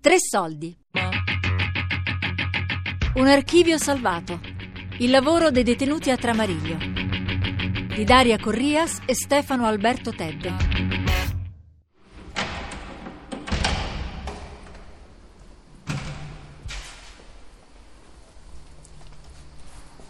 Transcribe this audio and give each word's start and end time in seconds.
Tre 0.00 0.14
soldi. 0.20 0.78
Un 3.14 3.26
archivio 3.26 3.78
salvato. 3.78 4.38
Il 4.98 5.10
lavoro 5.10 5.50
dei 5.50 5.64
detenuti 5.64 6.12
a 6.12 6.16
Tramariglio. 6.16 6.76
Di 7.96 8.04
Daria 8.04 8.38
Corrias 8.38 9.00
e 9.04 9.16
Stefano 9.16 9.66
Alberto 9.66 10.12
Tedde. 10.12 10.52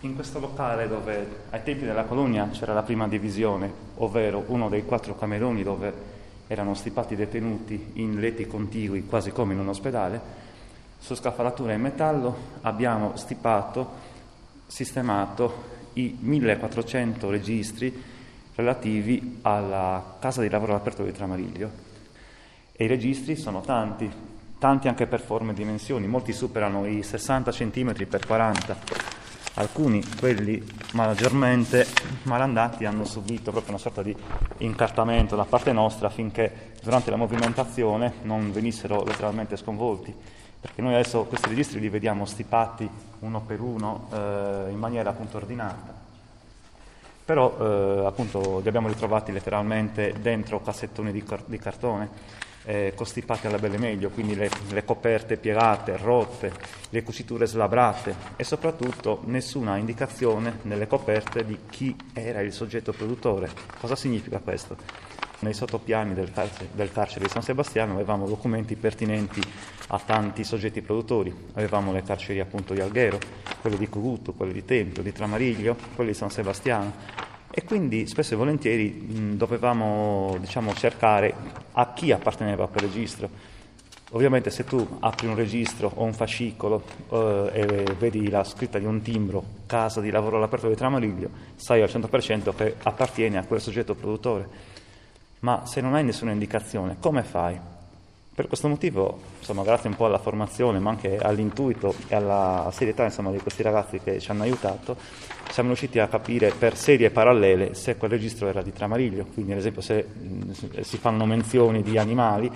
In 0.01 0.15
questo 0.15 0.39
locale 0.39 0.87
dove 0.87 1.45
ai 1.49 1.63
tempi 1.63 1.87
della 1.87 2.05
colonia 2.05 2.47
c'era 2.51 2.75
la 2.75 2.83
prima 2.83 3.09
divisione, 3.09 3.73
ovvero 3.97 4.45
uno 4.49 4.69
dei 4.69 4.85
quattro 4.85 5.17
cameroni 5.17 5.63
dove 5.63 6.18
erano 6.49 6.75
stipati 6.75 7.15
detenuti 7.15 7.93
in 7.95 8.19
letti 8.19 8.47
contigui, 8.47 9.07
quasi 9.07 9.31
come 9.31 9.53
in 9.53 9.61
un 9.61 9.69
ospedale, 9.69 10.21
su 10.99 11.15
scaffalatura 11.15 11.75
in 11.75 11.81
metallo 11.81 12.37
abbiamo 12.63 13.17
stipato, 13.17 14.07
sistemato 14.67 15.77
i 15.93 16.17
1400 16.19 17.31
registri 17.31 18.03
relativi 18.55 19.39
alla 19.43 20.17
casa 20.19 20.43
di 20.43 20.49
lavoro 20.49 20.73
all'aperto 20.73 21.05
di 21.05 21.13
Tramariglio. 21.13 21.71
E 22.73 22.85
i 22.85 22.89
registri 22.89 23.37
sono 23.37 23.61
tanti, 23.61 24.11
tanti 24.59 24.89
anche 24.89 25.07
per 25.07 25.21
forme 25.21 25.53
e 25.53 25.55
dimensioni, 25.55 26.07
molti 26.07 26.33
superano 26.33 26.87
i 26.87 27.03
60 27.03 27.51
cm 27.53 27.95
x 27.95 28.27
40 28.27 28.77
alcuni, 29.59 30.03
quelli 30.19 30.65
maggiormente 30.93 31.87
malandati, 32.23 32.85
hanno 32.85 33.05
subito 33.05 33.51
proprio 33.51 33.71
una 33.71 33.79
sorta 33.79 34.03
di 34.03 34.17
incartamento 34.59 35.37
da 35.37 35.45
parte 35.45 35.73
nostra 35.73 36.07
affinché 36.07 36.73
durante 36.83 37.11
la 37.11 37.17
movimentazione 37.17 38.15
non 38.23 38.53
venissero 38.53 39.05
letteralmente 39.05 39.57
sconvolti, 39.57 40.15
perché 40.61 40.81
noi 40.81 40.95
adesso 40.95 41.25
questi 41.25 41.49
registri 41.49 41.81
li 41.81 41.89
vediamo 41.89 42.25
stipati 42.25 42.89
uno 43.21 43.41
per 43.43 43.61
uno 43.61 44.09
eh, 44.13 44.71
in 44.71 44.79
maniera 44.79 45.11
appunto 45.11 45.37
ordinata, 45.37 45.93
però 47.25 47.57
eh, 47.61 48.07
appunto 48.07 48.61
li 48.61 48.69
abbiamo 48.69 48.89
ritrovati 48.89 49.33
letteralmente 49.33 50.15
dentro 50.21 50.63
cassettoni 50.63 51.13
di, 51.13 51.23
car- 51.23 51.45
di 51.47 51.59
cartone 51.59 52.47
eh, 52.65 52.93
costipate 52.95 53.47
alla 53.47 53.59
belle 53.59 53.79
meglio, 53.79 54.11
quindi 54.11 54.35
le, 54.35 54.51
le, 54.71 54.85
coperte 54.85 55.37
piegate, 55.37 55.97
rotte, 55.97 56.53
le 56.91 57.03
cuciture 57.03 57.47
slabrate 57.47 58.15
e 58.37 58.45
soprattutto 58.45 59.23
nessuna 59.25 59.77
indicazione 59.77 60.59
nelle 60.63 60.87
coperte 60.87 61.45
di 61.45 61.59
chi 61.69 61.97
era 62.13 62.41
il 62.41 62.53
soggetto 62.53 62.93
produttore. 62.93 63.51
Cosa 63.81 63.97
significa 63.97 64.39
questo? 64.39 64.77
Nei 65.41 65.55
sottopiani 65.55 66.15
del 66.15 66.33
carcere, 66.33 66.69
del 66.73 66.91
carcere 66.91 67.25
di 67.25 67.31
San 67.31 67.43
Sebastiano 67.43 67.93
avevamo 67.95 68.27
documenti 68.27 68.75
pertinenti 68.75 69.41
a 69.89 70.01
tanti 70.05 70.43
soggetti 70.43 70.83
produttori, 70.83 71.33
avevamo 71.55 71.93
le 71.93 72.03
carceri 72.03 72.41
appunto 72.41 72.75
di 72.75 72.81
Alghero, 72.81 73.19
quelle 73.61 73.79
di 73.79 73.89
Cuguto, 73.89 74.33
quelle 74.33 74.53
di 74.53 74.65
Tempio, 74.65 75.03
di 75.03 75.13
Tramariglio, 75.13 75.77
quelle 75.95 76.11
di 76.11 76.17
San 76.17 76.31
Sebastiano 76.31 77.28
e 77.51 77.65
quindi 77.65 78.07
spesso 78.07 78.35
e 78.35 78.37
volentieri 78.37 78.91
mh, 78.91 79.37
dovevamo 79.37 80.37
diciamo, 80.41 80.75
cercare 80.75 81.35
a 81.73 81.93
chi 81.93 82.13
apparteneva 82.13 82.69
quel 82.69 82.85
registro. 82.85 83.57
Ovviamente 84.13 84.51
se 84.51 84.65
tu 84.65 84.87
apri 85.01 85.27
un 85.27 85.35
registro 85.35 85.91
o 85.95 86.05
un 86.05 86.15
fascicolo 86.15 86.83
eh, 87.11 87.51
e 87.53 87.95
vedi 87.99 88.31
la 88.31 88.43
scritta 88.43 88.79
di 88.79 88.87
un 88.87 89.03
timbro, 89.03 89.45
casa 89.67 90.01
di 90.01 90.11
lavoro 90.11 90.37
all'aperto 90.37 90.69
di 90.69 90.75
Tramariglio, 90.75 91.29
sai 91.57 91.83
al 91.83 91.89
100% 91.89 92.55
che 92.55 92.75
appartiene 92.83 93.37
a 93.39 93.45
quel 93.45 93.61
soggetto 93.61 93.95
produttore. 93.95 94.49
Ma 95.41 95.67
se 95.67 95.81
non 95.81 95.95
hai 95.95 96.05
nessuna 96.05 96.33
indicazione, 96.33 96.97
come 96.99 97.23
fai? 97.23 97.59
Per 98.39 98.47
questo 98.47 98.69
motivo, 98.69 99.19
insomma, 99.41 99.65
grazie 99.65 99.89
un 99.89 99.97
po' 99.97 100.07
alla 100.07 100.21
formazione, 100.21 100.79
ma 100.79 100.91
anche 100.91 101.19
all'intuito 101.19 101.93
e 102.07 102.15
alla 102.15 102.71
serietà 102.73 103.03
insomma, 103.03 103.33
di 103.33 103.39
questi 103.39 103.65
ragazzi 103.65 103.99
che 103.99 104.21
ci 104.21 104.31
hanno 104.31 104.45
aiutato, 104.45 104.97
siamo 105.51 105.71
riusciti 105.71 105.99
a 105.99 106.07
capire 106.07 106.53
per 106.57 106.77
serie 106.77 107.11
parallele 107.11 107.75
se 107.75 107.97
quel 107.97 108.13
registro 108.13 108.47
era 108.47 108.63
di 108.63 108.73
Tramariglio, 108.73 109.27
quindi 109.35 109.51
ad 109.51 109.59
esempio 109.59 109.83
se 109.83 110.07
si 110.83 110.99
fanno 110.99 111.27
menzioni 111.27 111.83
di 111.83 111.99
animali, 111.99 112.49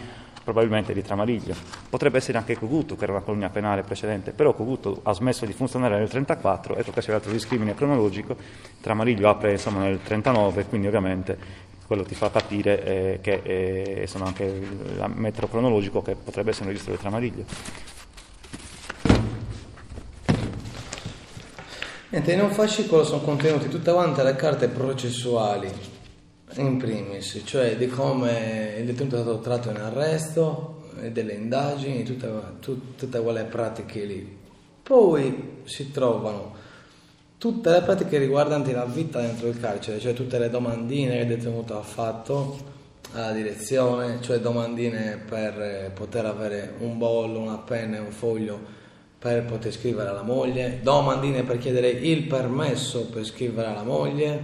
probabilmente 0.44 0.92
di 0.92 1.02
Tramariglio. 1.02 1.56
Potrebbe 1.90 2.18
essere 2.18 2.38
anche 2.38 2.56
Coguto, 2.56 2.94
che 2.94 3.02
era 3.02 3.14
una 3.14 3.22
colonia 3.22 3.48
penale 3.48 3.82
precedente, 3.82 4.30
però 4.30 4.54
Coguto 4.54 5.00
ha 5.02 5.12
smesso 5.12 5.44
di 5.46 5.52
funzionare 5.52 5.96
nel 5.96 6.06
1934 6.06 6.76
e 6.76 6.84
per 6.84 7.02
c'è 7.02 7.10
l'altro 7.10 7.32
discrimine 7.32 7.74
cronologico, 7.74 8.36
Tramariglio 8.80 9.28
apre 9.28 9.50
insomma, 9.50 9.80
nel 9.80 9.98
1939, 9.98 10.64
quindi 10.66 10.86
ovviamente 10.86 11.70
quello 11.92 12.04
ti 12.04 12.14
fa 12.14 12.30
capire 12.30 12.84
eh, 12.84 13.19
che 13.20 13.42
eh, 13.42 14.06
sono 14.06 14.25
anche 14.25 14.44
il 14.44 15.12
metro 15.14 15.47
cronologico 15.47 16.00
che 16.00 16.14
potrebbe 16.14 16.48
essere 16.48 16.64
un 16.64 16.70
registro 16.70 16.94
di 16.94 17.00
Tramariglio. 17.00 17.44
Niente, 22.08 22.32
in 22.32 22.41
un 22.41 22.50
fascicolo 22.50 23.04
sono 23.04 23.20
contenute 23.20 23.69
tutte 23.69 23.92
quante 23.92 24.22
le 24.22 24.34
carte 24.36 24.69
processuali, 24.69 25.70
in 26.54 26.78
primis, 26.78 27.42
cioè 27.44 27.76
di 27.76 27.88
come 27.88 28.75
il 28.78 28.86
detenuto 28.86 29.16
è 29.16 29.20
stato 29.20 29.41
tratto 29.41 29.69
in 29.69 29.76
arresto, 29.76 30.88
delle 31.10 31.34
indagini, 31.34 32.04
tutte 32.04 33.20
quelle 33.20 33.44
pratiche 33.44 34.04
lì. 34.04 34.38
Poi 34.82 35.60
si 35.64 35.91
trovano 35.91 36.54
tutte 37.42 37.72
le 37.72 37.80
pratiche 37.80 38.19
riguardanti 38.19 38.70
la 38.70 38.84
vita 38.84 39.20
dentro 39.20 39.48
il 39.48 39.58
carcere, 39.58 39.98
cioè 39.98 40.12
tutte 40.12 40.38
le 40.38 40.48
domandine 40.48 41.16
che 41.16 41.22
il 41.22 41.26
detenuto 41.26 41.76
ha 41.76 41.82
fatto 41.82 42.56
alla 43.14 43.32
direzione, 43.32 44.19
cioè 44.20 44.38
domandine 44.38 45.20
per 45.28 45.60
eh, 45.60 45.91
poter 45.92 46.25
avere 46.25 46.75
un 46.78 46.98
bollo, 46.98 47.41
una 47.41 47.58
penna 47.58 47.97
e 47.97 47.98
un 47.98 48.12
foglio 48.12 48.60
per 49.19 49.44
poter 49.44 49.72
scrivere 49.72 50.10
alla 50.10 50.22
moglie, 50.22 50.78
domandine 50.84 51.42
per 51.42 51.58
chiedere 51.58 51.88
il 51.88 52.28
permesso 52.28 53.06
per 53.06 53.25
scrivere 53.25 53.66
alla 53.70 53.82
moglie 53.82 54.41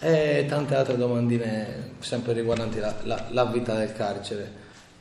e 0.00 0.44
tante 0.48 0.74
altre 0.74 0.96
domandine 0.96 1.92
sempre 2.00 2.32
riguardanti 2.32 2.80
la, 2.80 2.96
la, 3.04 3.26
la 3.30 3.44
vita 3.44 3.76
del 3.76 3.92
carcere. 3.92 4.50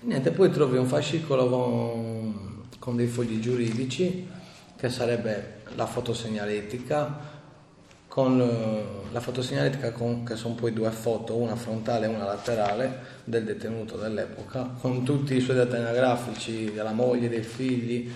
Niente, 0.01 0.29
poi 0.29 0.51
trovi 0.51 0.78
un 0.78 0.85
fascicolo 0.85 1.50
con, 1.50 2.62
con 2.78 2.95
dei 2.95 3.07
fogli 3.07 3.40
giuridici 3.40 4.28
che 4.78 4.90
sarebbe 4.90 5.63
la 5.75 5.86
fotosegnaletica, 5.86 7.34
con 8.08 8.40
eh, 8.40 9.12
la 9.12 9.19
fotosegnaletica 9.19 9.91
con, 9.91 10.24
che 10.24 10.36
sono 10.36 10.56
poi 10.56 10.72
due 10.72 10.90
foto, 10.91 11.36
una 11.36 11.56
frontale 11.56 12.06
e 12.06 12.09
una 12.09 12.25
laterale 12.25 13.00
del 13.25 13.44
detenuto 13.44 13.97
dell'epoca, 13.97 14.75
con 14.80 15.03
tutti 15.03 15.36
i 15.36 15.41
suoi 15.41 15.58
dati 15.58 15.75
anagrafici, 15.75 16.72
della 16.72 16.94
moglie, 16.94 17.28
dei 17.28 17.44
figli, 17.44 18.12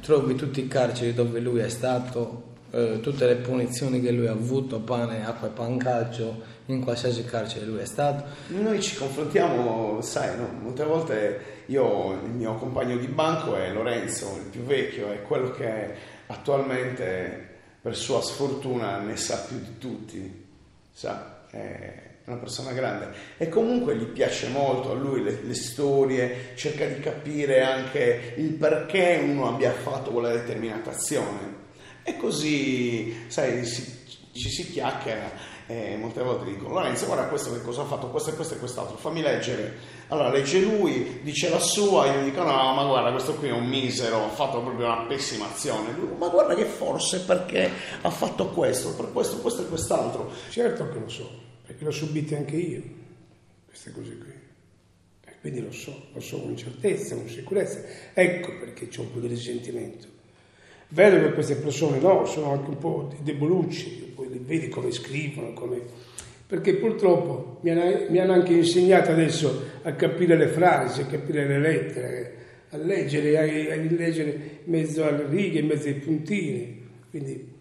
trovi 0.00 0.34
tutti 0.34 0.60
i 0.60 0.68
carceri 0.68 1.12
dove 1.12 1.40
lui 1.40 1.60
è 1.60 1.68
stato, 1.68 2.50
eh, 2.70 3.00
tutte 3.02 3.26
le 3.26 3.36
punizioni 3.36 4.00
che 4.00 4.10
lui 4.10 4.26
ha 4.26 4.32
avuto, 4.32 4.80
pane, 4.80 5.26
acqua 5.26 5.48
e 5.48 5.50
pancaccio, 5.50 6.50
in 6.66 6.82
qualsiasi 6.82 7.24
carcere 7.24 7.66
lui 7.66 7.80
è 7.80 7.84
stato. 7.84 8.24
Noi 8.48 8.80
ci 8.80 8.96
confrontiamo, 8.96 10.00
sai, 10.00 10.36
no? 10.38 10.48
molte 10.62 10.84
volte 10.84 11.40
io, 11.66 12.12
il 12.12 12.30
mio 12.30 12.54
compagno 12.54 12.96
di 12.96 13.06
banco 13.06 13.56
è 13.56 13.72
Lorenzo, 13.72 14.38
il 14.42 14.48
più 14.50 14.62
vecchio, 14.62 15.10
è 15.10 15.22
quello 15.22 15.50
che 15.50 16.20
attualmente 16.32 17.50
per 17.80 17.96
sua 17.96 18.22
sfortuna 18.22 18.98
ne 18.98 19.16
sa 19.16 19.38
più 19.40 19.58
di 19.58 19.78
tutti, 19.78 20.46
sa, 20.92 21.46
è 21.50 22.10
una 22.24 22.36
persona 22.36 22.72
grande. 22.72 23.10
E 23.36 23.48
comunque 23.48 23.96
gli 23.96 24.04
piace 24.04 24.48
molto 24.48 24.92
a 24.92 24.94
lui 24.94 25.22
le, 25.22 25.42
le 25.42 25.54
storie, 25.54 26.54
cerca 26.54 26.86
di 26.86 27.00
capire 27.00 27.62
anche 27.62 28.34
il 28.36 28.52
perché 28.52 29.20
uno 29.22 29.48
abbia 29.48 29.72
fatto 29.72 30.10
quella 30.10 30.32
determinata 30.32 30.90
azione. 30.90 31.60
E 32.02 32.16
così, 32.16 33.26
sai, 33.28 33.64
si, 33.64 33.82
ci 34.32 34.48
si 34.48 34.70
chiacchiera 34.70 35.50
e 35.66 35.96
molte 35.96 36.22
volte 36.22 36.50
dicono 36.50 36.74
Lorenzo 36.74 37.06
guarda 37.06 37.28
questo 37.28 37.52
che 37.52 37.62
cosa 37.62 37.82
ha 37.82 37.84
fatto, 37.86 38.08
questo 38.08 38.30
e 38.30 38.34
questo 38.34 38.54
e 38.54 38.58
quest'altro, 38.58 38.96
fammi 38.96 39.22
leggere. 39.22 40.00
Allora 40.12 40.28
legge 40.28 40.60
lui, 40.60 41.20
dice 41.22 41.48
la 41.48 41.58
sua, 41.58 42.04
io 42.12 42.22
dico 42.22 42.42
no 42.42 42.74
ma 42.74 42.84
guarda 42.84 43.10
questo 43.12 43.32
qui 43.36 43.48
è 43.48 43.52
un 43.52 43.66
misero, 43.66 44.26
ha 44.26 44.28
fatto 44.28 44.60
proprio 44.60 44.84
una 44.84 45.06
pessima 45.06 45.48
azione. 45.48 45.94
Dico, 45.94 46.14
ma 46.16 46.28
guarda 46.28 46.54
che 46.54 46.66
forse 46.66 47.20
perché 47.20 47.70
ha 48.02 48.10
fatto 48.10 48.48
questo, 48.48 48.94
per 48.94 49.10
questo, 49.10 49.38
questo 49.38 49.62
e 49.62 49.68
quest'altro. 49.68 50.30
Certo 50.50 50.86
che 50.90 50.98
lo 50.98 51.08
so, 51.08 51.30
perché 51.64 51.82
l'ho 51.82 51.90
subito 51.90 52.36
anche 52.36 52.56
io, 52.56 52.82
queste 53.66 53.90
cose 53.90 54.18
qui. 54.18 54.32
E 55.24 55.36
quindi 55.40 55.62
lo 55.62 55.72
so, 55.72 56.08
lo 56.12 56.20
so 56.20 56.42
con 56.42 56.58
certezza, 56.58 57.14
con 57.14 57.26
sicurezza. 57.26 57.80
Ecco 58.12 58.58
perché 58.58 58.88
c'è 58.88 59.00
un 59.00 59.12
po' 59.12 59.18
di 59.18 59.28
risentimento. 59.28 60.08
Vedo 60.88 61.26
che 61.26 61.32
queste 61.32 61.54
persone 61.54 61.98
no, 62.00 62.26
sono 62.26 62.52
anche 62.52 62.68
un 62.68 62.76
po' 62.76 63.14
debolucci, 63.18 64.12
poi 64.14 64.28
li 64.28 64.42
vedi 64.44 64.68
come 64.68 64.90
scrivono, 64.90 65.54
come... 65.54 66.10
perché 66.52 66.74
purtroppo 66.74 67.60
mi 67.62 67.70
hanno, 67.70 68.10
mi 68.10 68.18
hanno, 68.18 68.34
anche 68.34 68.52
insegnato 68.52 69.10
adesso 69.10 69.70
a 69.84 69.94
capire 69.94 70.36
le 70.36 70.48
frasi, 70.48 71.00
a 71.00 71.06
capire 71.06 71.46
le 71.46 71.58
lettere, 71.58 72.34
a 72.68 72.76
leggere, 72.76 73.38
a, 73.38 73.72
a 73.72 73.76
leggere 73.76 74.60
in 74.66 74.70
mezzo 74.70 75.02
alle 75.02 75.26
righe, 75.30 75.60
in 75.60 75.66
mezzo 75.66 75.88
ai 75.88 75.94
puntini. 75.94 76.88
Quindi 77.08 77.52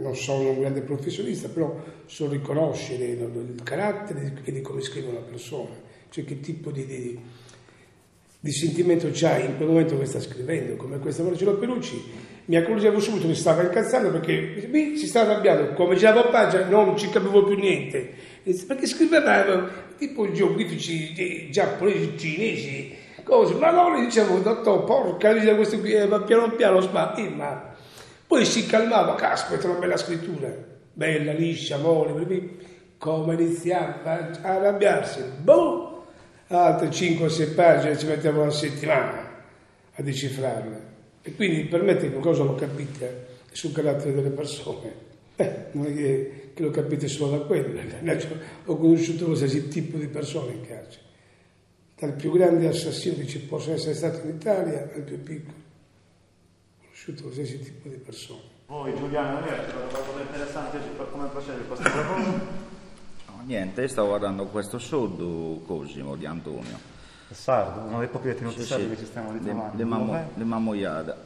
non 0.00 0.14
sono 0.14 0.50
un 0.50 0.60
grande 0.60 0.82
professionista, 0.82 1.48
però 1.48 1.82
so 2.04 2.28
riconoscere 2.28 3.06
il 3.06 3.60
carattere 3.64 4.34
di 4.44 4.60
come 4.60 4.82
scrive 4.82 5.08
una 5.08 5.20
persona, 5.20 5.74
cioè 6.10 6.26
che 6.26 6.38
tipo 6.40 6.70
di, 6.70 6.84
di 6.84 7.18
di 8.40 8.52
sentimento 8.52 9.08
c'hai 9.12 9.46
in 9.46 9.56
quel 9.56 9.68
momento 9.68 9.98
che 9.98 10.04
sta 10.04 10.20
scrivendo, 10.20 10.76
come 10.76 10.98
questa 10.98 11.24
Marcello 11.24 11.56
Pelucci, 11.56 12.00
mi 12.48 12.56
accorgevo 12.56 12.98
subito 12.98 13.26
che 13.26 13.34
stava 13.34 13.62
incazzando 13.62 14.10
perché 14.10 14.66
mi 14.70 14.96
si 14.96 15.06
stava 15.06 15.32
arrabbiando, 15.32 15.74
come 15.74 15.96
girava 15.96 16.24
pagina 16.24 16.64
non 16.64 16.96
ci 16.96 17.10
capivo 17.10 17.44
più 17.44 17.56
niente, 17.56 18.10
perché 18.66 18.86
scriveva 18.86 19.68
tipo 19.98 20.30
geografici 20.32 21.50
giapponesi, 21.50 22.16
cinesi, 22.16 22.96
cose, 23.22 23.52
ma 23.54 23.70
non 23.70 23.96
le 23.96 24.06
dicevo, 24.06 24.38
dottor, 24.38 24.84
porca 24.84 25.32
miseria, 25.32 25.56
questo 25.56 25.78
qui, 25.78 25.92
eh, 25.92 26.08
piano 26.24 26.50
piano 26.52 26.80
sbatti, 26.80 27.28
ma 27.28 27.74
poi 28.26 28.46
si 28.46 28.66
calmava, 28.66 29.14
caspita, 29.14 29.68
una 29.68 29.78
bella 29.78 29.98
scrittura, 29.98 30.50
bella, 30.94 31.32
liscia, 31.32 31.76
mole, 31.76 32.26
come 32.96 33.34
iniziava 33.34 34.30
a 34.40 34.54
arrabbiarsi, 34.54 35.22
boh, 35.42 36.06
altre 36.46 36.88
5-6 36.88 37.54
pagine 37.54 37.98
ci 37.98 38.06
mettiamo 38.06 38.40
una 38.40 38.50
settimana 38.50 39.42
a 39.94 40.02
decifrarle. 40.02 40.96
E 41.28 41.34
quindi 41.34 41.64
per 41.64 41.82
me 41.82 41.94
che 41.96 42.10
cosa 42.14 42.42
lo 42.42 42.54
capite 42.54 43.26
sul 43.52 43.72
carattere 43.72 44.14
delle 44.14 44.30
persone. 44.30 45.06
Eh, 45.36 45.66
non 45.72 45.86
è 45.86 45.94
che, 45.94 46.50
che, 46.54 46.62
lo 46.62 46.70
capite 46.70 47.06
solo 47.06 47.36
da 47.36 47.44
quello, 47.44 47.78
ho 48.64 48.76
conosciuto 48.76 49.26
qualsiasi 49.26 49.68
tipo 49.68 49.98
di 49.98 50.06
persone 50.06 50.52
in 50.52 50.66
carcere 50.66 51.06
dal 51.98 52.12
più 52.12 52.32
grande 52.32 52.66
assassino 52.68 53.16
che 53.16 53.26
ci 53.26 53.40
possa 53.40 53.72
essere 53.72 53.94
stato 53.94 54.26
in 54.26 54.36
Italia 54.36 54.90
al 54.94 55.02
più 55.02 55.22
piccolo. 55.22 55.56
Ho 56.78 56.82
conosciuto 56.82 57.22
qualsiasi 57.22 57.60
tipo 57.60 57.88
di 57.88 57.96
persone. 57.96 58.40
Voi 58.66 58.96
Giuliano, 58.96 59.40
lei 59.40 59.58
ha 59.58 59.62
trovato 59.64 60.18
interessante 60.20 60.78
per 60.96 61.10
come 61.10 61.28
procede 61.28 61.62
questo 61.66 61.88
lavoro? 61.88 62.22
No, 63.26 63.42
niente, 63.44 63.86
stavo 63.88 64.08
guardando 64.08 64.46
questo 64.46 64.78
show 64.78 65.62
Cosimo 65.66 66.16
di 66.16 66.24
Antonio. 66.24 66.97
Sardo, 67.34 67.80
uno 67.80 67.98
dei 67.98 68.08
pochi 68.08 68.28
detenuti 68.28 68.60
sì, 68.60 68.66
sardi 68.66 68.84
sì. 68.84 68.90
che 68.90 68.96
ci 68.96 69.06
stiamo 69.06 69.32
ritrovando. 69.32 69.76
Le, 69.76 69.84
Mamo, 69.84 70.30
le 70.34 70.44
Mamoiada. 70.44 71.16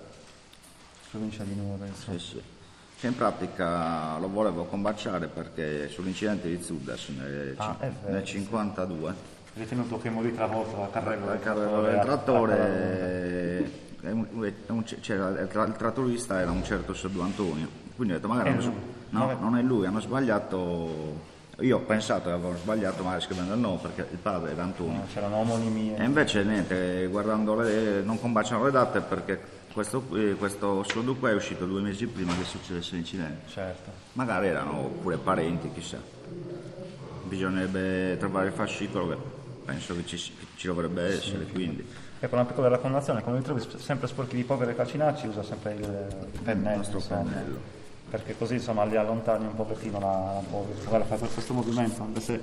Provincia 1.10 1.44
di 1.44 1.54
Nuova, 1.54 1.86
insomma. 1.86 2.18
Sì, 2.18 2.24
sì. 2.24 2.42
Cioè 2.98 3.10
in 3.10 3.16
pratica 3.16 4.18
lo 4.18 4.28
volevo 4.28 4.64
combaciare 4.64 5.26
perché 5.26 5.88
sull'incidente 5.88 6.48
di 6.48 6.62
Zudas 6.62 7.08
nel, 7.08 7.54
ah, 7.58 7.76
nel 8.06 8.24
52 8.24 9.40
ritenuto 9.54 9.98
che 9.98 10.10
morì 10.10 10.34
travolto 10.34 10.76
dalla 10.76 10.90
carrella 10.90 11.32
del 11.32 11.40
trattore. 11.40 11.92
Il 11.92 12.00
trattore, 12.00 13.70
c'era, 15.00 15.28
il 15.28 15.74
trattorista 15.76 16.40
era 16.40 16.50
un 16.50 16.64
certo 16.64 16.92
Sergio 16.94 17.20
Antonio, 17.22 17.68
quindi 17.94 18.14
ho 18.14 18.16
detto 18.16 18.28
magari 18.28 18.48
eh, 18.50 18.54
no, 19.10 19.26
no, 19.26 19.38
non 19.38 19.56
è 19.56 19.62
lui, 19.62 19.86
hanno 19.86 20.00
sbagliato. 20.00 21.30
Io 21.60 21.76
ho 21.76 21.80
pensato 21.80 22.24
che 22.24 22.30
avevano 22.30 22.56
sbagliato 22.56 23.02
magari 23.02 23.22
scrivendo 23.22 23.54
il 23.54 23.60
nome 23.60 23.78
perché 23.82 24.08
il 24.10 24.18
padre 24.18 24.52
era 24.52 24.62
Antonio. 24.62 24.98
No, 24.98 25.06
c'erano 25.12 25.36
omonimie. 25.36 25.96
E 25.96 26.04
invece 26.04 26.42
niente, 26.44 27.06
guardando 27.06 27.54
le, 27.56 28.02
non 28.02 28.18
combaciano 28.18 28.64
le 28.64 28.70
date 28.70 29.00
perché 29.00 29.40
questo, 29.72 30.02
questo 30.38 30.82
Sudoku 30.82 31.26
è 31.26 31.34
uscito 31.34 31.66
due 31.66 31.80
mesi 31.80 32.06
prima 32.06 32.34
che 32.36 32.44
succedesse 32.44 32.94
l'incidente. 32.94 33.48
Certo. 33.48 33.90
Magari 34.12 34.48
erano 34.48 34.88
pure 35.00 35.18
parenti, 35.18 35.70
chissà. 35.72 35.98
Bisognerebbe 37.24 38.16
trovare 38.18 38.48
il 38.48 38.52
fascicolo 38.52 39.40
penso 39.64 39.94
che 39.94 40.04
ci, 40.06 40.18
ci 40.56 40.66
dovrebbe 40.66 41.02
essere. 41.14 41.44
Sì. 41.46 41.52
Quindi. 41.52 41.86
Ecco 42.18 42.34
una 42.34 42.44
piccola 42.44 42.68
raccomandazione, 42.68 43.22
quando 43.22 43.40
li 43.40 43.44
trovi 43.44 43.80
sempre 43.80 44.06
sporchi 44.06 44.36
di 44.36 44.44
povere 44.44 44.76
calcinacci 44.76 45.26
usa 45.26 45.42
sempre 45.42 45.72
il 45.72 46.40
pennello, 46.42 46.82
il 46.82 47.04
pennello. 47.08 47.81
Perché 48.12 48.36
così 48.36 48.56
insomma 48.56 48.84
li 48.84 48.94
allontani 48.94 49.46
un 49.46 49.54
pochettino 49.54 49.98
la, 49.98 50.42
la 50.90 51.04
fai 51.06 51.18
questo 51.18 51.54
movimento, 51.54 52.02
anche 52.02 52.20
se, 52.20 52.40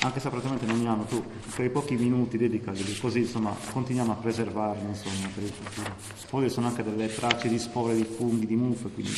anche 0.00 0.18
se 0.18 0.28
praticamente 0.28 0.66
non 0.66 0.82
ne 0.82 0.88
hanno 0.88 1.04
tu, 1.04 1.24
quei 1.54 1.70
pochi 1.70 1.94
minuti 1.94 2.36
dedicali, 2.36 2.98
così 2.98 3.20
insomma 3.20 3.54
continuiamo 3.70 4.10
a 4.10 4.16
preservarli 4.16 4.88
insomma 4.88 5.28
per 5.32 5.44
il 5.44 5.52
futuro. 5.52 5.94
Poi 6.28 6.50
sono 6.50 6.66
anche 6.66 6.82
delle 6.82 7.14
tracce 7.14 7.46
di 7.46 7.60
spore, 7.60 7.94
di 7.94 8.02
funghi, 8.02 8.44
di 8.44 8.56
muffe, 8.56 8.88
quindi 8.88 9.12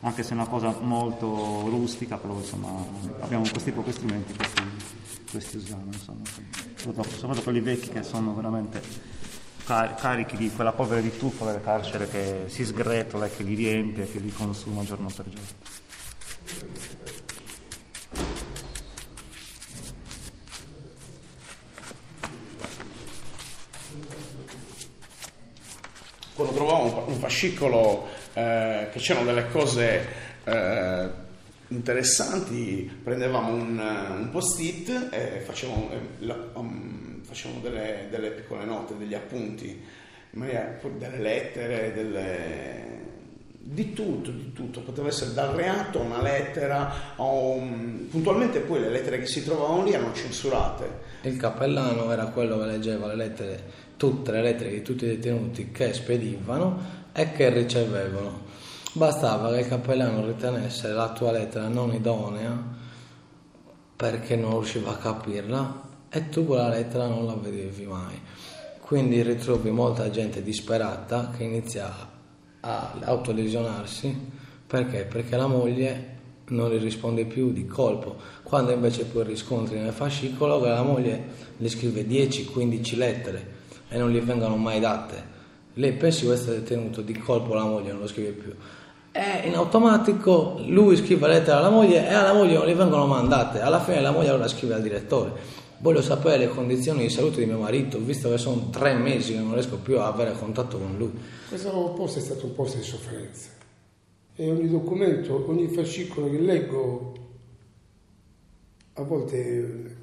anche 0.00 0.24
se 0.24 0.30
è 0.30 0.34
una 0.34 0.48
cosa 0.48 0.74
molto 0.80 1.68
rustica, 1.68 2.16
però 2.16 2.34
insomma 2.34 2.84
abbiamo 3.20 3.44
questi 3.48 3.70
pochi 3.70 3.92
strumenti 3.92 4.34
questi, 4.34 4.62
questi 5.30 5.56
usiamo, 5.58 5.84
insomma, 5.92 6.22
soprattutto 6.74 7.42
quelli 7.42 7.60
vecchi 7.60 7.90
che 7.90 8.02
sono 8.02 8.34
veramente 8.34 8.82
car- 9.70 9.94
carichi 9.94 10.36
di 10.36 10.50
quella 10.50 10.72
polvere 10.72 11.00
di 11.00 11.16
tuffo 11.16 11.44
delle 11.44 11.60
carcere 11.62 12.08
che 12.08 12.44
si 12.46 12.64
sgretola 12.64 13.26
e 13.26 13.36
che 13.36 13.44
li 13.44 13.54
riempie 13.54 14.02
e 14.02 14.10
che 14.10 14.18
li 14.18 14.32
consuma 14.32 14.82
giorno 14.82 15.08
per 15.14 15.26
giorno. 15.28 15.78
Quando 26.34 26.54
trovavo 26.54 27.04
un 27.06 27.18
fascicolo 27.20 28.08
eh, 28.32 28.88
che 28.90 28.98
c'erano 28.98 29.26
delle 29.26 29.48
cose 29.50 30.08
eh, 30.42 31.28
interessanti, 31.70 32.90
prendevamo 33.02 33.52
un, 33.52 33.78
un, 33.78 34.28
post-it 34.30 35.08
e 35.10 35.40
facevamo, 35.40 35.90
um, 36.54 37.22
facevamo 37.22 37.60
delle, 37.60 38.08
delle, 38.10 38.30
piccole 38.30 38.64
note, 38.64 38.96
degli 38.96 39.14
appunti, 39.14 39.80
delle 40.30 41.18
lettere, 41.18 41.92
delle, 41.94 43.00
di 43.62 43.92
tutto, 43.92 44.30
di 44.30 44.52
tutto, 44.52 44.80
poteva 44.80 45.08
essere 45.08 45.32
dal 45.32 45.54
reato 45.54 46.00
a 46.00 46.04
una 46.04 46.22
lettera, 46.22 47.14
un... 47.16 48.06
puntualmente 48.10 48.60
poi 48.60 48.80
le 48.80 48.90
lettere 48.90 49.18
che 49.18 49.26
si 49.26 49.44
trovavano 49.44 49.84
lì 49.84 49.92
erano 49.92 50.12
censurate. 50.12 51.18
Il 51.22 51.36
cappellano 51.36 52.10
era 52.10 52.26
quello 52.26 52.58
che 52.58 52.66
leggeva 52.66 53.06
le 53.06 53.16
lettere, 53.16 53.62
tutte 53.96 54.32
le 54.32 54.42
lettere 54.42 54.70
di 54.70 54.82
tutti 54.82 55.04
i 55.04 55.08
detenuti 55.08 55.70
che 55.70 55.92
spedivano 55.92 56.98
e 57.12 57.32
che 57.32 57.48
ricevevano. 57.50 58.48
Bastava 58.92 59.52
che 59.52 59.60
il 59.60 59.68
cappellano 59.68 60.26
ritenesse 60.26 60.88
la 60.88 61.12
tua 61.12 61.30
lettera 61.30 61.68
non 61.68 61.94
idonea 61.94 62.60
perché 63.94 64.34
non 64.34 64.50
riusciva 64.54 64.90
a 64.90 64.96
capirla 64.96 65.82
e 66.08 66.28
tu 66.28 66.44
quella 66.44 66.68
lettera 66.68 67.06
non 67.06 67.24
la 67.24 67.34
vedevi 67.34 67.86
mai. 67.86 68.20
Quindi 68.80 69.22
ritrovi 69.22 69.70
molta 69.70 70.10
gente 70.10 70.42
disperata 70.42 71.30
che 71.36 71.44
inizia 71.44 71.88
a 72.58 72.92
autolesionarsi 73.04 74.32
perché? 74.66 75.04
Perché 75.04 75.36
la 75.36 75.46
moglie 75.46 76.18
non 76.48 76.68
gli 76.68 76.80
risponde 76.80 77.26
più 77.26 77.52
di 77.52 77.66
colpo, 77.66 78.16
quando 78.42 78.72
invece 78.72 79.04
poi 79.04 79.22
riscontri 79.22 79.78
nel 79.78 79.92
fascicolo 79.92 80.60
che 80.60 80.68
la 80.68 80.82
moglie 80.82 81.24
gli 81.56 81.68
scrive 81.68 82.04
10-15 82.04 82.96
lettere 82.96 83.58
e 83.88 83.98
non 83.98 84.10
gli 84.10 84.20
vengono 84.20 84.56
mai 84.56 84.80
date 84.80 85.38
lei 85.74 85.92
pensi 85.92 86.26
questo 86.26 86.50
è 86.50 86.56
detenuto, 86.56 87.00
di 87.00 87.16
colpo 87.16 87.54
la 87.54 87.64
moglie 87.64 87.92
non 87.92 88.00
lo 88.00 88.08
scrive 88.08 88.30
più. 88.30 88.54
E 89.12 89.48
in 89.48 89.54
automatico 89.54 90.60
lui 90.66 90.96
scrive 90.96 91.26
la 91.26 91.34
lettera 91.34 91.58
alla 91.58 91.70
moglie 91.70 92.08
e 92.08 92.12
alla 92.12 92.32
moglie 92.32 92.54
non 92.54 92.66
gli 92.66 92.74
vengono 92.74 93.06
mandate. 93.06 93.60
Alla 93.60 93.80
fine 93.80 94.00
la 94.00 94.12
moglie 94.12 94.28
allora 94.28 94.48
scrive 94.48 94.74
al 94.74 94.82
direttore. 94.82 95.58
Voglio 95.78 96.02
sapere 96.02 96.36
le 96.36 96.48
condizioni 96.48 97.02
di 97.02 97.08
salute 97.08 97.40
di 97.40 97.46
mio 97.46 97.58
marito, 97.58 97.98
visto 97.98 98.30
che 98.30 98.38
sono 98.38 98.68
tre 98.70 98.94
mesi 98.94 99.32
che 99.32 99.38
non 99.40 99.54
riesco 99.54 99.78
più 99.78 99.98
a 99.98 100.06
avere 100.06 100.32
contatto 100.32 100.78
con 100.78 100.96
lui. 100.96 101.12
Questo 101.48 101.70
posto 101.96 102.18
è 102.18 102.22
stato 102.22 102.46
un 102.46 102.54
posto 102.54 102.76
di 102.76 102.84
sofferenza. 102.84 103.48
E 104.36 104.50
ogni 104.50 104.68
documento, 104.68 105.44
ogni 105.48 105.68
fascicolo 105.68 106.30
che 106.30 106.38
leggo, 106.38 107.12
a 108.94 109.02
volte 109.02 109.96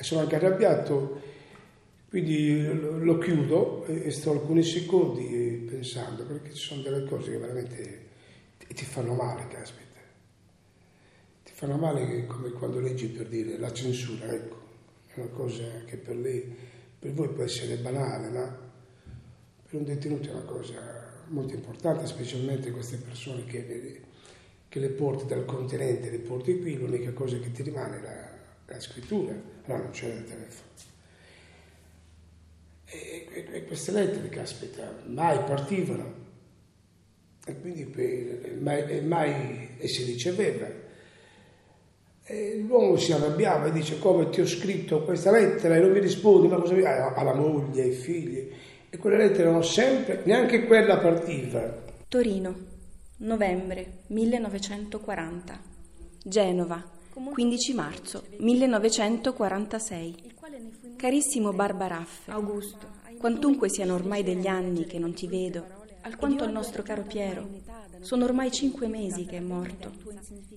sono 0.00 0.22
anche 0.22 0.36
arrabbiato 0.36 1.34
quindi 2.08 2.64
lo 3.00 3.18
chiudo 3.18 3.84
e 3.84 4.10
sto 4.10 4.30
alcuni 4.30 4.62
secondi 4.62 5.66
pensando, 5.68 6.22
perché 6.24 6.54
ci 6.54 6.62
sono 6.62 6.80
delle 6.80 7.04
cose 7.04 7.32
che 7.32 7.36
veramente 7.36 8.04
ti 8.74 8.84
fanno 8.84 9.14
male, 9.14 9.46
caspita. 9.48 10.00
Ti 11.44 11.52
fanno 11.52 11.76
male 11.76 12.26
come 12.26 12.50
quando 12.50 12.80
leggi 12.80 13.06
per 13.06 13.28
dire 13.28 13.58
la 13.58 13.72
censura, 13.72 14.26
ecco, 14.26 14.56
è 15.06 15.20
una 15.20 15.28
cosa 15.30 15.84
che 15.84 15.96
per 15.96 16.16
lei, 16.16 16.54
per 16.98 17.12
voi 17.12 17.28
può 17.28 17.44
essere 17.44 17.76
banale, 17.76 18.28
ma 18.28 18.64
per 19.68 19.80
un 19.80 19.84
detenuto 19.84 20.28
è 20.28 20.32
una 20.32 20.42
cosa 20.42 21.06
molto 21.28 21.54
importante, 21.54 22.06
specialmente 22.06 22.70
queste 22.70 22.96
persone 22.96 23.44
che, 23.44 24.02
che 24.68 24.78
le 24.78 24.88
porti 24.90 25.26
dal 25.26 25.44
continente, 25.44 26.10
le 26.10 26.18
porti 26.18 26.58
qui, 26.60 26.76
l'unica 26.76 27.12
cosa 27.12 27.38
che 27.38 27.50
ti 27.52 27.62
rimane 27.62 27.98
è 27.98 28.02
la, 28.02 28.30
la 28.66 28.80
scrittura, 28.80 29.34
allora 29.64 29.82
non 29.82 29.90
c'è 29.90 30.06
il 30.06 30.24
telefono. 30.24 30.94
E, 32.84 33.28
e, 33.30 33.46
e 33.50 33.64
queste 33.64 33.92
lettere, 33.92 34.28
caspita, 34.28 35.02
mai 35.06 35.38
partivano. 35.38 36.24
E 37.48 37.60
quindi 37.60 37.88
mai, 38.58 39.02
mai 39.02 39.76
e 39.78 39.86
si 39.86 40.02
riceveva. 40.02 40.66
E 42.24 42.64
l'uomo 42.66 42.96
si 42.96 43.12
arrabbiava 43.12 43.66
e 43.66 43.72
dice 43.72 44.00
come 44.00 44.28
ti 44.30 44.40
ho 44.40 44.46
scritto 44.46 45.04
questa 45.04 45.30
lettera 45.30 45.76
e 45.76 45.78
non 45.78 45.92
mi 45.92 46.00
rispondi, 46.00 46.48
ma 46.48 46.56
cosa 46.56 46.74
mi 46.74 46.82
alla 46.84 47.34
moglie, 47.34 47.82
ai 47.82 47.92
figli. 47.92 48.50
E 48.90 48.96
quelle 48.98 49.16
lettere 49.16 49.44
erano 49.44 49.62
sempre, 49.62 50.22
neanche 50.24 50.66
quella 50.66 50.98
partiva. 50.98 51.84
Torino, 52.08 52.54
novembre 53.18 53.98
1940. 54.08 55.60
Genova, 56.24 56.82
15 57.32 57.74
marzo 57.74 58.24
1946. 58.38 60.34
Carissimo 60.96 61.52
Barbaraffe, 61.52 62.32
Augusto, 62.32 62.96
Quantunque 63.18 63.70
siano 63.70 63.94
ormai 63.94 64.22
degli 64.22 64.46
anni 64.46 64.84
che 64.84 64.98
non 64.98 65.14
ti 65.14 65.26
vedo, 65.26 65.64
alquanto 66.06 66.44
il 66.44 66.52
nostro 66.52 66.84
caro 66.84 67.02
Piero, 67.02 67.48
sono 68.00 68.24
ormai 68.24 68.52
cinque 68.52 68.86
mesi 68.86 69.26
che 69.26 69.38
è 69.38 69.40
morto. 69.40 69.92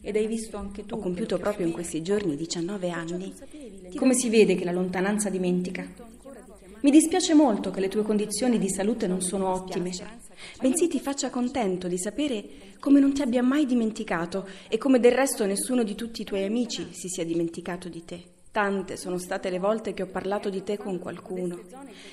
Ed 0.01 0.15
hai 0.15 0.27
visto 0.27 0.57
anche 0.57 0.85
tu, 0.85 0.95
ho 0.95 0.99
compiuto 0.99 1.39
proprio 1.39 1.65
in 1.65 1.73
questi 1.73 2.03
giorni 2.03 2.35
19 2.35 2.89
anni. 2.91 3.33
Come 3.95 4.13
si 4.13 4.29
vede 4.29 4.55
che 4.55 4.63
la 4.63 4.71
lontananza 4.71 5.29
dimentica? 5.29 5.87
Mi 6.81 6.91
dispiace 6.91 7.33
molto 7.33 7.71
che 7.71 7.79
le 7.79 7.89
tue 7.89 8.03
condizioni 8.03 8.59
di 8.59 8.69
salute 8.69 9.07
non 9.07 9.21
sono 9.21 9.51
ottime, 9.51 9.91
bensì 10.61 10.87
ti 10.87 10.99
faccia 10.99 11.29
contento 11.29 11.87
di 11.87 11.97
sapere 11.97 12.43
come 12.79 12.99
non 12.99 13.13
ti 13.13 13.21
abbia 13.21 13.43
mai 13.43 13.65
dimenticato 13.65 14.47
e 14.69 14.77
come 14.77 14.99
del 14.99 15.11
resto 15.11 15.45
nessuno 15.45 15.83
di 15.83 15.95
tutti 15.95 16.21
i 16.21 16.25
tuoi 16.25 16.45
amici 16.45 16.93
si 16.93 17.09
sia 17.09 17.25
dimenticato 17.25 17.89
di 17.89 18.05
te. 18.05 18.23
Tante 18.51 18.97
sono 18.97 19.17
state 19.17 19.49
le 19.49 19.59
volte 19.59 19.93
che 19.93 20.03
ho 20.03 20.07
parlato 20.07 20.49
di 20.49 20.63
te 20.63 20.77
con 20.77 20.97
qualcuno 20.97 21.59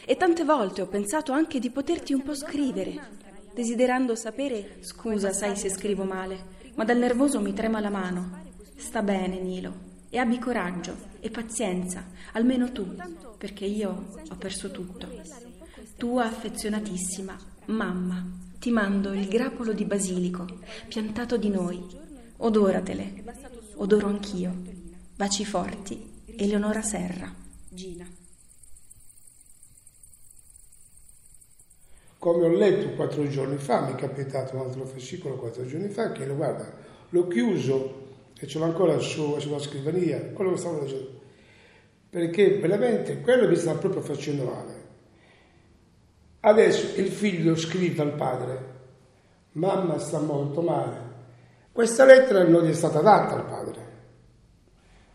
e 0.04 0.16
tante 0.16 0.44
volte 0.44 0.82
ho 0.82 0.86
pensato 0.86 1.32
anche 1.32 1.58
di 1.58 1.70
poterti 1.70 2.12
un 2.12 2.22
po' 2.22 2.34
scrivere, 2.34 3.24
desiderando 3.56 4.14
sapere, 4.14 4.76
scusa 4.80 5.32
sai 5.32 5.56
se 5.56 5.70
scrivo 5.70 6.04
male, 6.04 6.72
ma 6.74 6.84
dal 6.84 6.98
nervoso 6.98 7.40
mi 7.40 7.54
trema 7.54 7.80
la 7.80 7.88
mano. 7.88 8.44
Sta 8.76 9.00
bene, 9.00 9.40
Nilo, 9.40 9.72
e 10.10 10.18
abbi 10.18 10.38
coraggio 10.38 10.94
e 11.20 11.30
pazienza, 11.30 12.04
almeno 12.32 12.70
tu, 12.70 12.94
perché 13.38 13.64
io 13.64 14.12
ho 14.28 14.36
perso 14.36 14.70
tutto. 14.70 15.08
Tua 15.96 16.26
affezionatissima 16.26 17.34
mamma, 17.68 18.26
ti 18.58 18.70
mando 18.70 19.14
il 19.14 19.26
grappolo 19.26 19.72
di 19.72 19.86
basilico 19.86 20.46
piantato 20.86 21.38
di 21.38 21.48
noi. 21.48 21.82
Odoratele, 22.36 23.24
odoro 23.76 24.08
anch'io. 24.08 24.54
Baci 25.16 25.46
forti, 25.46 26.22
Eleonora 26.26 26.82
Serra. 26.82 27.34
Gina. 27.70 28.15
Come 32.26 32.44
ho 32.44 32.48
letto 32.48 32.88
quattro 32.96 33.28
giorni 33.28 33.56
fa, 33.56 33.82
mi 33.82 33.92
è 33.92 33.94
capitato 33.94 34.56
un 34.56 34.62
altro 34.62 34.84
fascicolo 34.84 35.36
quattro 35.36 35.64
giorni 35.64 35.86
fa, 35.90 36.10
che 36.10 36.26
lo 36.26 36.34
guarda, 36.34 36.68
l'ho 37.10 37.28
chiuso 37.28 38.04
e 38.36 38.48
ce 38.48 38.58
l'ho 38.58 38.64
ancora 38.64 38.98
su, 38.98 39.38
sulla 39.38 39.60
scrivania, 39.60 40.18
quello 40.32 40.50
che 40.50 40.56
stavo 40.56 40.80
leggendo, 40.80 41.20
perché 42.10 42.58
veramente 42.58 43.20
quello 43.20 43.46
mi 43.46 43.54
sta 43.54 43.74
proprio 43.74 44.02
facendo 44.02 44.42
male. 44.42 44.74
Adesso 46.40 47.00
il 47.00 47.12
figlio 47.12 47.54
scrive 47.54 48.02
al 48.02 48.14
padre, 48.14 48.58
mamma 49.52 49.96
sta 50.00 50.18
molto 50.18 50.62
male. 50.62 50.98
Questa 51.70 52.04
lettera 52.04 52.42
non 52.42 52.64
gli 52.64 52.70
è 52.70 52.74
stata 52.74 53.02
data 53.02 53.36
al 53.36 53.44
padre. 53.44 53.86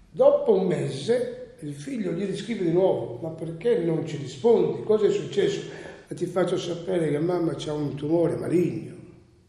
Dopo 0.09 0.53
un 0.53 0.65
mese 0.65 1.55
il 1.59 1.73
figlio 1.73 2.13
gli 2.13 2.25
riscrive 2.25 2.63
di 2.63 2.71
nuovo, 2.71 3.19
ma 3.21 3.31
perché 3.31 3.79
non 3.79 4.07
ci 4.07 4.15
rispondi? 4.15 4.83
Cosa 4.83 5.07
è 5.07 5.11
successo? 5.11 5.89
E 6.11 6.13
ti 6.13 6.25
faccio 6.25 6.57
sapere 6.57 7.09
che 7.09 7.19
mamma 7.19 7.53
ha 7.53 7.71
un 7.71 7.95
tumore 7.95 8.35
maligno. 8.35 8.93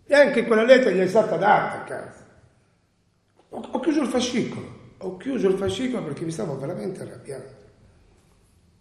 E 0.06 0.14
anche 0.14 0.46
quella 0.46 0.62
lettera 0.62 0.90
gli 0.90 1.00
è 1.00 1.08
stata 1.08 1.36
data 1.36 1.80
a 1.80 1.82
casa. 1.82 2.24
Ho, 3.48 3.68
ho 3.72 3.80
chiuso 3.80 4.02
il 4.02 4.06
fascicolo, 4.06 4.68
ho 4.98 5.16
chiuso 5.16 5.48
il 5.48 5.56
fascicolo 5.56 6.04
perché 6.04 6.24
mi 6.24 6.30
stavo 6.30 6.56
veramente 6.56 7.02
arrabbiando. 7.02 7.48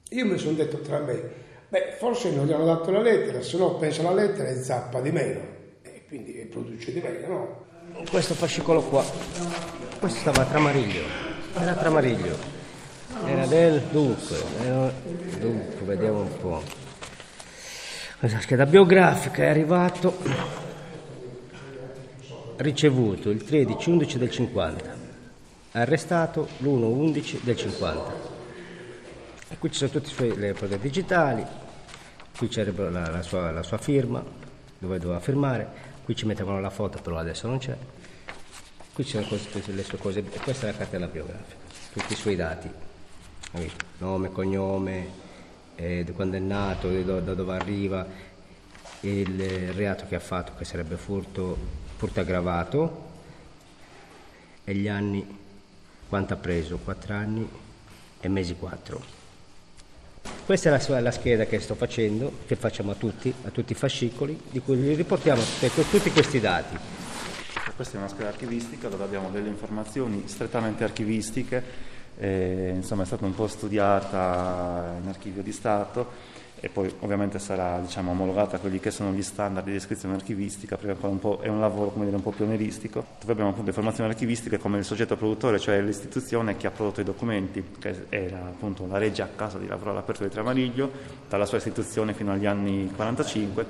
Io 0.10 0.26
mi 0.28 0.38
sono 0.38 0.58
detto 0.58 0.78
tra 0.82 1.00
me, 1.00 1.24
beh, 1.70 1.96
forse 1.98 2.30
non 2.30 2.46
gli 2.46 2.52
hanno 2.52 2.66
dato 2.66 2.92
la 2.92 3.02
lettera, 3.02 3.42
se 3.42 3.58
no 3.58 3.74
pensa 3.78 4.02
alla 4.02 4.14
lettera 4.14 4.50
e 4.50 4.62
zappa 4.62 5.02
di 5.02 5.12
meno, 5.12 5.42
e 5.82 6.04
quindi 6.08 6.34
produce 6.52 6.94
di 6.94 7.02
meno, 7.02 7.28
no? 7.28 8.04
Questo 8.12 8.36
fascicolo 8.36 8.84
qua, 8.84 9.04
questo 10.00 10.20
stava 10.20 10.44
a 10.44 10.46
Tramariglio, 10.46 11.02
era 11.58 11.72
a 11.72 11.76
Tramariglio, 11.76 12.38
era 13.26 13.48
del 13.48 13.82
dunque, 13.90 14.38
era, 14.64 14.94
dunque, 15.40 15.86
vediamo 15.86 16.20
un 16.20 16.38
po'. 16.38 16.81
Questa 18.22 18.40
scheda 18.40 18.68
biografica 18.68 19.42
è 19.42 19.48
arrivato 19.48 20.16
ricevuto 22.58 23.32
il 23.32 23.44
13-11 23.44 24.16
del 24.18 24.30
50, 24.30 24.96
arrestato 25.72 26.48
l'1-11 26.60 27.40
del 27.42 27.56
50. 27.56 28.14
E 29.50 29.58
qui 29.58 29.72
ci 29.72 29.78
sono 29.80 29.90
tutte 29.90 30.36
le 30.36 30.54
prove 30.54 30.80
digitali, 30.80 31.44
qui 32.38 32.48
c'è 32.48 32.64
la, 32.64 33.10
la, 33.10 33.24
sua, 33.24 33.50
la 33.50 33.64
sua 33.64 33.80
firma, 33.80 34.24
dove 34.78 35.00
doveva 35.00 35.20
firmare, 35.20 35.68
qui 36.04 36.16
ci 36.16 36.28
mettevano 36.28 36.62
la 36.62 36.70
foto, 36.70 37.02
però 37.02 37.18
adesso 37.18 37.48
non 37.48 37.58
c'è. 37.58 37.76
Qui 38.94 39.04
ci 39.04 39.20
sono 39.20 39.26
le 39.66 39.84
sue 39.84 39.98
cose, 39.98 40.22
questa 40.22 40.68
è 40.68 40.72
la 40.74 40.78
cartella 40.78 41.08
biografica, 41.08 41.56
tutti 41.92 42.14
i 42.14 42.16
suoi 42.16 42.36
dati, 42.36 42.70
nome, 43.98 44.32
cognome, 44.32 45.30
eh, 45.76 46.06
quando 46.16 46.38
è 46.38 46.40
nato, 46.40 46.90
da 46.90 47.34
dove 47.34 47.54
arriva, 47.54 48.06
il 49.02 49.74
reato 49.74 50.06
che 50.08 50.16
ha 50.16 50.20
fatto, 50.20 50.54
che 50.58 50.66
sarebbe 50.66 50.96
furto 50.96 51.80
furto 52.02 52.20
aggravato 52.20 53.10
e 54.64 54.74
gli 54.74 54.88
anni 54.88 55.38
quanto 56.10 56.34
ha 56.34 56.38
preso? 56.38 56.80
4 56.84 57.14
anni 57.14 57.48
e 58.20 58.28
mesi 58.28 58.56
4. 58.56 59.20
Questa 60.44 60.70
è 60.76 60.90
la, 60.90 61.00
la, 61.00 61.12
scheda 61.12 61.46
che 61.46 61.60
sto 61.60 61.76
facendo, 61.76 62.40
che 62.48 62.56
facciamo 62.56 62.92
a 62.92 62.96
tutti, 62.96 63.32
a 63.44 63.50
tutti 63.52 63.74
i 63.74 63.76
fascicoli, 63.76 64.40
di 64.50 64.60
cui 64.62 64.78
vi 64.78 64.96
riportiamo 64.96 65.44
tutti 65.92 66.10
questi 66.12 66.40
dati. 66.40 66.76
Questa 67.76 67.96
è 67.96 68.00
una 68.00 68.10
scheda 68.10 68.30
archivistica 68.30 68.88
dove 68.88 69.04
abbiamo 69.04 69.30
delle 69.30 69.50
informazioni 69.50 70.24
strettamente 70.26 70.84
archivistiche, 70.84 71.64
eh, 72.18 72.74
insomma 72.76 73.04
è 73.04 73.06
stata 73.06 73.26
un 73.26 73.34
po' 73.34 73.48
studiata 73.48 74.96
in 75.02 75.08
archivio 75.08 75.42
di 75.42 75.52
Stato 75.52 76.30
e 76.64 76.70
poi 76.70 76.94
ovviamente 77.00 77.40
sarà 77.40 77.80
diciamo, 77.80 78.12
omologata 78.12 78.58
a 78.58 78.60
quelli 78.60 78.80
che 78.80 78.92
sono 78.92 79.12
gli 79.12 79.24
standard 79.24 79.66
di 79.66 79.72
descrizione 79.72 80.14
archivistica, 80.14 80.78
perché 80.78 81.08
un, 81.08 81.20
è 81.42 81.48
un 81.48 81.60
lavoro 81.60 81.92
dire, 81.96 82.16
un 82.16 82.22
po' 82.22 82.30
pionieristico, 82.30 83.04
dove 83.20 83.32
abbiamo 83.32 83.50
appunto 83.50 83.70
informazioni 83.70 84.12
archivistiche 84.12 84.60
come 84.60 84.78
il 84.78 84.86
soggetto 84.86 85.18
produttore, 85.18 85.58
cioè 85.58 85.82
l'istituzione 85.82 86.58
che 86.58 86.68
ha 86.68 86.70
prodotto 86.70 87.02
i 87.02 87.04
documenti, 87.04 87.64
che 87.80 88.06
era 88.10 88.38
appunto 88.46 88.86
la 88.86 89.00
Regia 89.00 89.24
a 89.24 89.30
casa 89.36 89.58
di 89.58 89.66
lavoro 89.66 89.90
all'aperto 89.90 90.24
di 90.24 90.30
Travagliglio, 90.30 90.92
dalla 91.28 91.48
sua 91.48 91.58
istituzione 91.58 92.14
fino 92.14 92.32
agli 92.32 92.46
anni 92.46 92.92
45, 92.96 93.66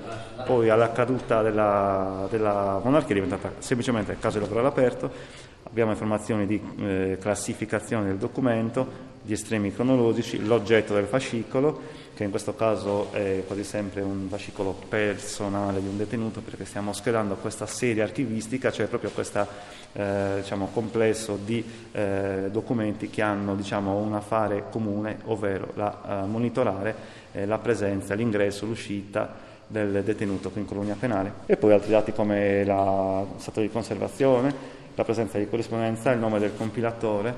poi 0.45 0.67
alla 0.67 0.91
caduta 0.91 1.41
della, 1.41 2.27
della 2.29 2.81
monarchia 2.83 3.11
è 3.11 3.21
diventata 3.21 3.53
semplicemente 3.59 4.17
casa 4.19 4.37
di 4.37 4.43
lavoro 4.43 4.59
all'aperto, 4.59 5.49
abbiamo 5.71 5.91
informazioni 5.91 6.45
di 6.45 6.61
eh, 6.79 7.17
classificazione 7.19 8.07
del 8.07 8.17
documento, 8.17 9.09
di 9.21 9.33
estremi 9.33 9.73
cronologici, 9.73 10.43
l'oggetto 10.45 10.93
del 10.93 11.05
fascicolo, 11.05 11.99
che 12.13 12.25
in 12.25 12.29
questo 12.29 12.55
caso 12.55 13.11
è 13.13 13.43
quasi 13.47 13.63
sempre 13.63 14.01
un 14.01 14.27
fascicolo 14.27 14.75
personale 14.89 15.79
di 15.81 15.87
un 15.87 15.95
detenuto 15.95 16.41
perché 16.41 16.65
stiamo 16.65 16.91
schedando 16.91 17.35
questa 17.35 17.65
serie 17.65 18.03
archivistica, 18.03 18.69
cioè 18.69 18.87
proprio 18.87 19.11
questo 19.11 19.47
eh, 19.93 20.39
diciamo, 20.41 20.69
complesso 20.73 21.39
di 21.41 21.63
eh, 21.93 22.49
documenti 22.51 23.09
che 23.09 23.21
hanno 23.21 23.55
diciamo, 23.55 23.95
un 23.95 24.13
affare 24.13 24.65
comune, 24.69 25.19
ovvero 25.25 25.71
la, 25.75 26.23
uh, 26.23 26.27
monitorare 26.27 26.95
eh, 27.31 27.45
la 27.45 27.59
presenza, 27.59 28.13
l'ingresso, 28.13 28.65
l'uscita 28.65 29.49
del 29.67 30.03
detenuto 30.03 30.51
in 30.55 30.65
colonia 30.65 30.97
penale. 30.99 31.31
E 31.45 31.55
poi 31.55 31.71
altri 31.71 31.91
dati 31.91 32.11
come 32.11 32.65
lo 32.65 33.35
stato 33.37 33.61
di 33.61 33.69
conservazione, 33.69 34.79
la 34.95 35.03
presenza 35.03 35.37
di 35.37 35.47
corrispondenza, 35.47 36.11
il 36.11 36.19
nome 36.19 36.39
del 36.39 36.55
compilatore 36.55 37.35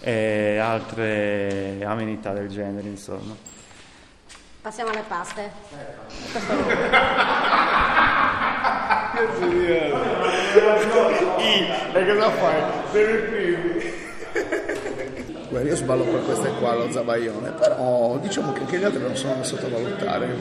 e 0.00 0.58
altre 0.58 1.78
amenità 1.84 2.32
del 2.32 2.48
genere, 2.48 2.88
insomma. 2.88 3.34
Passiamo 4.60 4.90
alle 4.90 5.04
paste. 5.06 5.50
I, 11.38 11.66
e 11.92 12.06
cosa 12.06 12.30
fai? 12.30 12.62
Devi 12.92 13.22
primi. 13.28 13.66
Guarda, 13.78 13.97
io 15.50 15.76
sballo 15.76 16.04
per 16.04 16.24
queste 16.24 16.50
qua, 16.58 16.74
lo 16.74 16.90
zabaione, 16.90 17.50
però 17.52 18.18
diciamo 18.18 18.52
che 18.52 18.60
anche 18.60 18.78
gli 18.78 18.84
altri 18.84 19.00
non 19.00 19.16
sono 19.16 19.34
da 19.36 19.42
sottovalutare. 19.42 20.36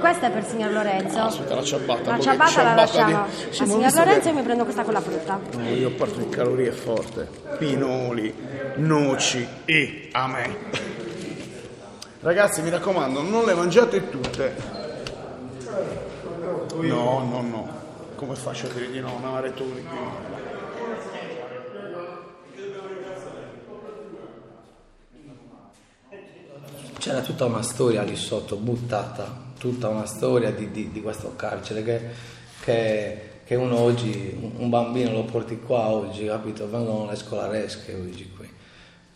Questa 0.00 0.26
è 0.28 0.30
per 0.30 0.42
il 0.42 0.48
signor 0.48 0.72
Lorenzo. 0.72 1.20
Aspetta, 1.20 1.54
la 1.54 1.62
ciabatta. 1.62 2.10
La 2.10 2.20
ciabatta 2.20 2.62
la 2.62 2.74
lasciamo 2.74 3.26
di... 3.26 3.58
al 3.58 3.68
signor 3.68 3.94
Lorenzo 3.94 4.28
e 4.28 4.32
mi 4.32 4.42
prendo 4.42 4.64
questa 4.64 4.82
con 4.82 4.94
la 4.94 5.00
frutta. 5.00 5.40
No, 5.56 5.68
io 5.68 5.90
parto 5.90 6.18
di 6.20 6.28
calorie 6.30 6.72
forte. 6.72 7.28
Pinoli, 7.58 8.34
noci 8.76 9.46
e 9.66 10.08
a 10.12 10.26
me. 10.26 10.56
Ragazzi, 12.20 12.62
mi 12.62 12.70
raccomando, 12.70 13.22
non 13.22 13.44
le 13.44 13.54
mangiate 13.54 14.08
tutte. 14.08 14.54
No, 16.80 17.24
no, 17.30 17.42
no. 17.42 17.68
Come 18.14 18.34
faccio 18.34 18.66
a 18.66 18.70
dire 18.70 18.90
di 18.90 19.00
no? 19.00 19.14
Una 19.18 19.30
maratona 19.30 19.74
qui. 19.74 20.39
C'era 27.00 27.22
tutta 27.22 27.46
una 27.46 27.62
storia 27.62 28.02
lì 28.02 28.14
sotto, 28.14 28.56
buttata, 28.56 29.34
tutta 29.58 29.88
una 29.88 30.04
storia 30.04 30.52
di, 30.52 30.70
di, 30.70 30.90
di 30.92 31.00
questo 31.00 31.34
carcere 31.34 31.82
che, 31.82 32.00
che, 32.60 33.20
che, 33.42 33.54
uno 33.54 33.78
oggi, 33.78 34.52
un 34.58 34.68
bambino 34.68 35.12
lo 35.12 35.24
porti 35.24 35.58
qua 35.58 35.88
oggi, 35.88 36.26
capito? 36.26 36.68
Vengono 36.68 37.08
le 37.08 37.16
scolaresche 37.16 37.94
oggi 37.94 38.30
qui. 38.36 38.48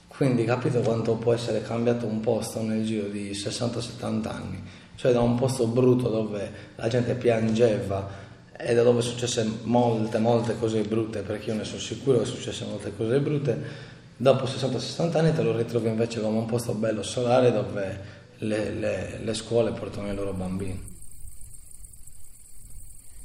Quindi 0.09 0.45
capito 0.45 0.81
quanto 0.81 1.14
può 1.17 1.35
essere 1.35 1.61
cambiato 1.61 2.07
un 2.07 2.21
posto 2.21 2.62
nel 2.62 2.85
giro 2.87 3.09
di 3.09 3.33
60-70 3.33 4.29
anni. 4.29 4.62
Cioè 4.95 5.12
da 5.12 5.21
un 5.21 5.35
posto 5.35 5.67
brutto 5.67 6.09
dove 6.09 6.50
la 6.76 6.88
gente 6.88 7.14
piangeva 7.14 8.23
e 8.57 8.75
da 8.75 8.83
dove 8.83 9.03
successe 9.03 9.47
molte, 9.64 10.19
molte 10.19 10.57
cose 10.59 10.81
brutte, 10.83 11.21
perché 11.21 11.50
io 11.50 11.57
ne 11.57 11.64
sono 11.64 11.81
sicuro 11.81 12.21
che 12.21 12.25
successe 12.25 12.64
molte 12.64 12.97
cose 12.97 13.21
brutte, 13.21 13.93
dopo 14.16 14.44
60-60 14.44 15.16
anni 15.16 15.33
te 15.33 15.42
lo 15.42 15.56
ritrovi 15.56 15.88
invece 15.88 16.21
come 16.21 16.38
un 16.38 16.47
posto 16.47 16.75
bello 16.75 17.02
solare 17.02 17.52
dove 17.52 18.00
le, 18.38 18.71
le, 18.71 19.18
le 19.23 19.35
scuole 19.35 19.73
portano 19.73 20.11
i 20.11 20.14
loro 20.14 20.33
bambini. 20.33 20.92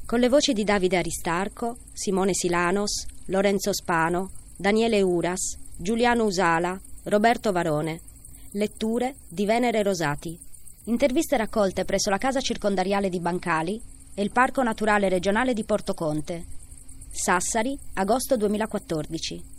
Con 0.05 0.19
le 0.19 0.29
voci 0.29 0.53
di 0.53 0.63
Davide 0.63 0.97
Aristarco, 0.97 1.77
Simone 1.93 2.33
Silanos, 2.33 3.05
Lorenzo 3.27 3.71
Spano, 3.73 4.31
Daniele 4.57 5.01
Uras, 5.01 5.57
Giuliano 5.77 6.25
Usala, 6.25 6.79
Roberto 7.03 7.51
Varone. 7.51 8.01
Letture 8.53 9.15
di 9.27 9.45
Venere 9.45 9.83
Rosati. 9.83 10.35
Interviste 10.85 11.37
raccolte 11.37 11.85
presso 11.85 12.09
la 12.09 12.17
casa 12.17 12.39
circondariale 12.39 13.09
di 13.09 13.19
Bancali 13.19 13.79
e 14.15 14.23
il 14.23 14.31
Parco 14.31 14.63
Naturale 14.63 15.07
Regionale 15.07 15.53
di 15.53 15.63
Porto 15.63 15.93
Conte. 15.93 16.45
Sassari, 17.11 17.77
agosto 17.93 18.35
2014. 18.35 19.58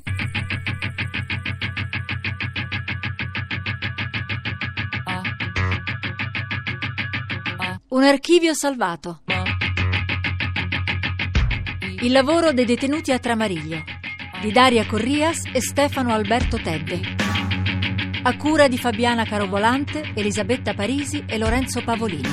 Un 7.90 8.04
archivio 8.04 8.54
salvato. 8.54 9.23
Il 12.02 12.12
lavoro 12.12 12.52
dei 12.52 12.64
detenuti 12.64 13.11
a 13.11 13.18
Tramariglio 13.18 13.82
di 14.40 14.52
Daria 14.52 14.87
Corrias 14.87 15.42
e 15.52 15.61
Stefano 15.61 16.12
Alberto 16.12 16.56
Tedde. 16.56 17.00
A 18.23 18.37
cura 18.37 18.68
di 18.68 18.78
Fabiana 18.78 19.25
Carobolante, 19.25 20.12
Elisabetta 20.14 20.73
Parisi 20.73 21.25
e 21.26 21.37
Lorenzo 21.37 21.82
Pavolini. 21.82 22.28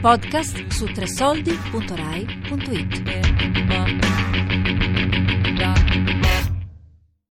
Podcast 0.00 0.66
su 0.66 0.86
tresoldi.rai.it. 0.86 3.39